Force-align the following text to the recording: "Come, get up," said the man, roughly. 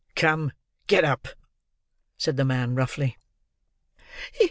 "Come, 0.15 0.51
get 0.87 1.03
up," 1.03 1.27
said 2.17 2.35
the 2.35 2.43
man, 2.43 2.73
roughly. 2.73 3.17